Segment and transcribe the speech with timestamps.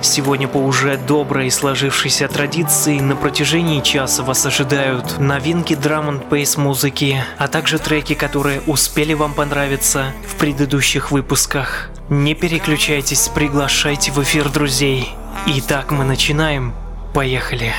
[0.00, 6.56] Сегодня по уже доброй сложившейся традиции на протяжении часа вас ожидают новинки драм н пейс
[6.56, 11.90] музыки, а также треки, которые успели вам понравиться в предыдущих выпусках.
[12.08, 15.10] Не переключайтесь, приглашайте в эфир друзей.
[15.46, 16.74] Итак, мы начинаем.
[17.12, 17.72] Поехали.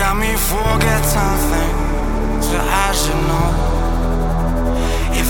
[0.00, 1.72] Got me forget something
[2.40, 3.79] that I should know.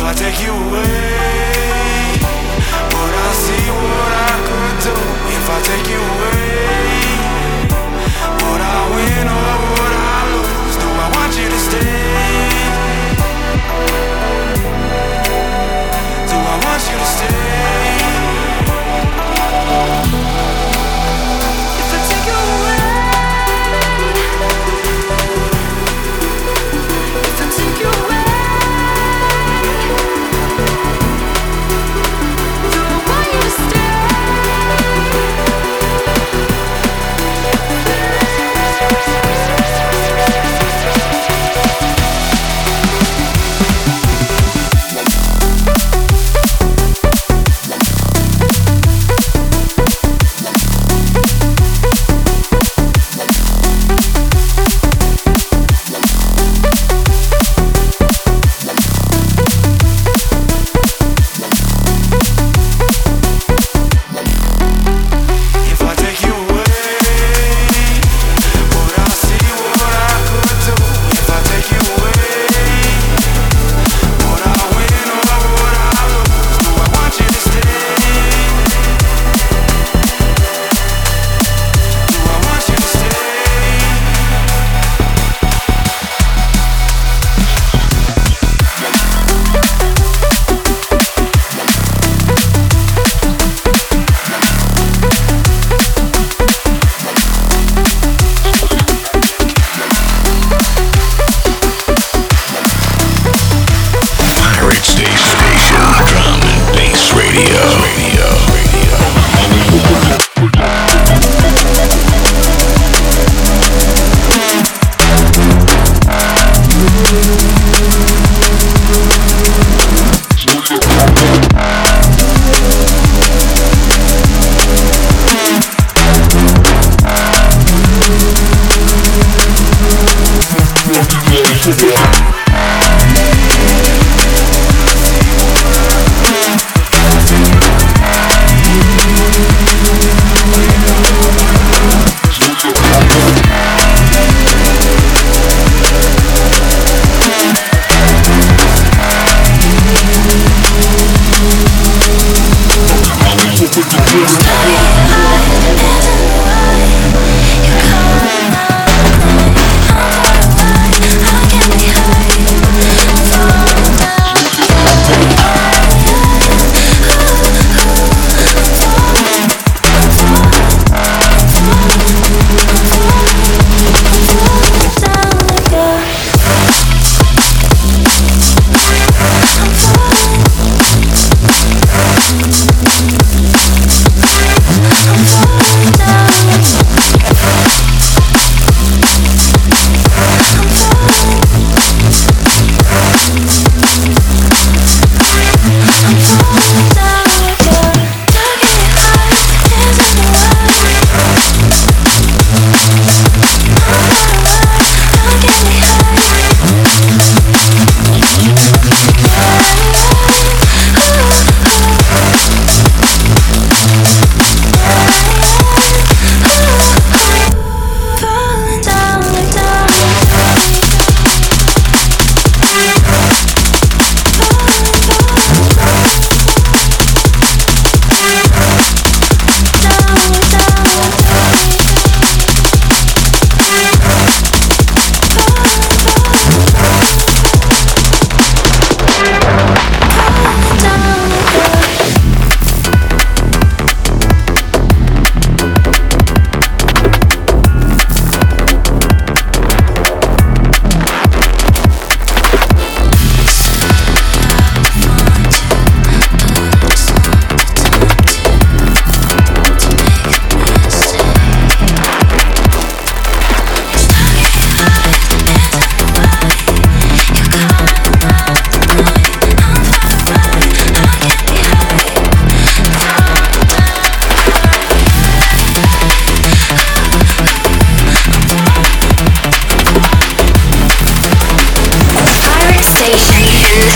[0.01, 2.17] If I take you away,
[2.89, 4.97] would I see what I could do?
[5.37, 7.21] If I take you away,
[8.41, 10.77] would I win or would I lose?
[10.81, 12.01] Do I want you to stay?
[16.31, 17.51] Do I want you to stay?